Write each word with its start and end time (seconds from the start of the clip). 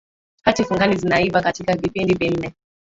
hati 0.43 0.63
fungani 0.63 0.95
zinaiva 0.97 1.41
katika 1.41 1.75
vipindi 1.75 2.13
vinne 2.13 2.53